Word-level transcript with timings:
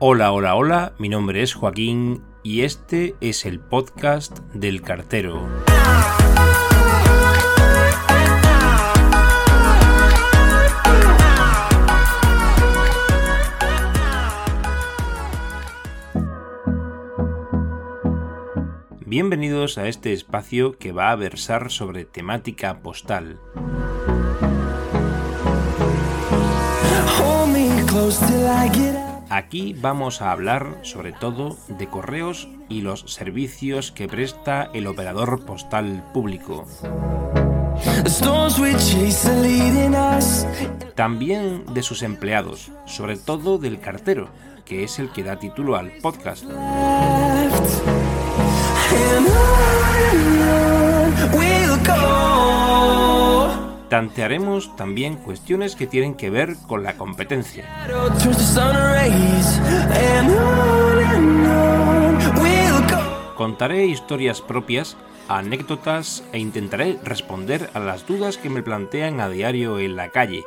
Hola, 0.00 0.30
hola, 0.30 0.54
hola, 0.54 0.92
mi 1.00 1.08
nombre 1.08 1.42
es 1.42 1.54
Joaquín 1.54 2.22
y 2.44 2.60
este 2.60 3.16
es 3.20 3.44
el 3.44 3.58
podcast 3.58 4.38
del 4.54 4.80
cartero. 4.80 5.44
Bienvenidos 19.04 19.78
a 19.78 19.88
este 19.88 20.12
espacio 20.12 20.78
que 20.78 20.92
va 20.92 21.10
a 21.10 21.16
versar 21.16 21.72
sobre 21.72 22.04
temática 22.04 22.82
postal. 22.82 23.40
Aquí 29.30 29.74
vamos 29.78 30.22
a 30.22 30.32
hablar 30.32 30.78
sobre 30.82 31.12
todo 31.12 31.56
de 31.68 31.86
correos 31.86 32.48
y 32.68 32.80
los 32.80 33.00
servicios 33.12 33.92
que 33.92 34.08
presta 34.08 34.70
el 34.72 34.86
operador 34.86 35.44
postal 35.44 36.02
público. 36.14 36.66
También 40.94 41.64
de 41.72 41.82
sus 41.82 42.02
empleados, 42.02 42.70
sobre 42.86 43.16
todo 43.16 43.58
del 43.58 43.80
cartero, 43.80 44.30
que 44.64 44.84
es 44.84 44.98
el 44.98 45.10
que 45.10 45.22
da 45.22 45.38
título 45.38 45.76
al 45.76 45.92
podcast. 45.92 46.44
Tantearemos 53.98 54.76
también 54.76 55.16
cuestiones 55.16 55.74
que 55.74 55.88
tienen 55.88 56.14
que 56.14 56.30
ver 56.30 56.54
con 56.68 56.84
la 56.84 56.96
competencia. 56.96 57.64
Contaré 63.34 63.86
historias 63.86 64.40
propias, 64.40 64.96
anécdotas 65.26 66.22
e 66.30 66.38
intentaré 66.38 66.96
responder 67.02 67.70
a 67.74 67.80
las 67.80 68.06
dudas 68.06 68.38
que 68.38 68.50
me 68.50 68.62
plantean 68.62 69.18
a 69.18 69.28
diario 69.28 69.80
en 69.80 69.96
la 69.96 70.10
calle. 70.10 70.44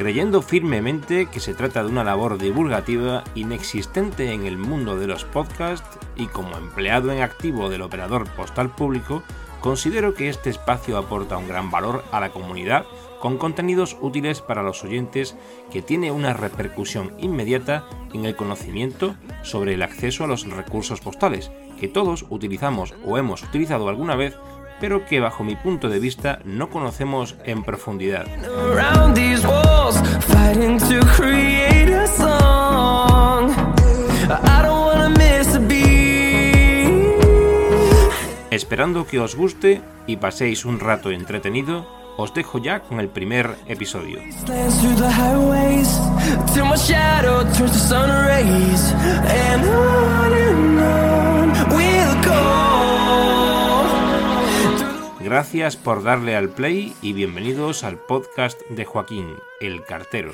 Creyendo 0.00 0.40
firmemente 0.40 1.26
que 1.26 1.40
se 1.40 1.52
trata 1.52 1.84
de 1.84 1.90
una 1.90 2.02
labor 2.02 2.38
divulgativa 2.38 3.22
inexistente 3.34 4.32
en 4.32 4.46
el 4.46 4.56
mundo 4.56 4.96
de 4.96 5.06
los 5.06 5.26
podcasts 5.26 5.98
y 6.16 6.26
como 6.28 6.56
empleado 6.56 7.12
en 7.12 7.20
activo 7.20 7.68
del 7.68 7.82
operador 7.82 8.26
postal 8.30 8.74
público, 8.74 9.22
considero 9.60 10.14
que 10.14 10.30
este 10.30 10.48
espacio 10.48 10.96
aporta 10.96 11.36
un 11.36 11.46
gran 11.46 11.70
valor 11.70 12.02
a 12.12 12.20
la 12.20 12.30
comunidad 12.30 12.86
con 13.20 13.36
contenidos 13.36 13.94
útiles 14.00 14.40
para 14.40 14.62
los 14.62 14.82
oyentes 14.84 15.36
que 15.70 15.82
tiene 15.82 16.10
una 16.10 16.32
repercusión 16.32 17.12
inmediata 17.18 17.84
en 18.14 18.24
el 18.24 18.34
conocimiento 18.36 19.16
sobre 19.42 19.74
el 19.74 19.82
acceso 19.82 20.24
a 20.24 20.28
los 20.28 20.48
recursos 20.48 21.02
postales, 21.02 21.50
que 21.78 21.88
todos 21.88 22.24
utilizamos 22.30 22.94
o 23.04 23.18
hemos 23.18 23.42
utilizado 23.42 23.90
alguna 23.90 24.16
vez 24.16 24.34
pero 24.80 25.04
que 25.04 25.20
bajo 25.20 25.44
mi 25.44 25.56
punto 25.56 25.90
de 25.90 25.98
vista 25.98 26.38
no 26.46 26.70
conocemos 26.70 27.36
en 27.44 27.62
profundidad. 27.64 28.26
Esperando 38.50 39.06
que 39.06 39.18
os 39.18 39.34
guste 39.36 39.80
y 40.06 40.16
paséis 40.16 40.64
un 40.64 40.80
rato 40.80 41.10
entretenido, 41.10 41.86
os 42.16 42.34
dejo 42.34 42.58
ya 42.58 42.80
con 42.80 43.00
el 43.00 43.08
primer 43.08 43.56
episodio. 43.66 44.20
Gracias 55.30 55.76
por 55.76 56.02
darle 56.02 56.34
al 56.34 56.48
play 56.48 56.92
y 57.02 57.12
bienvenidos 57.12 57.84
al 57.84 57.98
podcast 57.98 58.60
de 58.68 58.84
Joaquín, 58.84 59.36
el 59.60 59.84
cartero. 59.84 60.32